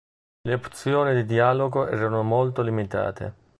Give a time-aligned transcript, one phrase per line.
[0.45, 3.35] Le opzioni di dialogo erano molto limitate.